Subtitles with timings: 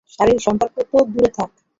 [0.09, 1.49] শারীরিক সম্পর্ক তো দূরে থাক।